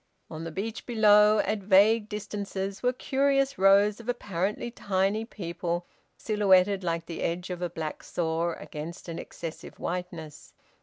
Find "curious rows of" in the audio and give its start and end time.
2.91-4.09